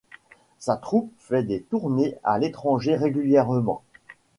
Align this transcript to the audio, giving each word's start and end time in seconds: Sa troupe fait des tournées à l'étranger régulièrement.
Sa 0.57 0.77
troupe 0.77 1.13
fait 1.19 1.43
des 1.43 1.61
tournées 1.61 2.15
à 2.23 2.39
l'étranger 2.39 2.95
régulièrement. 2.95 3.83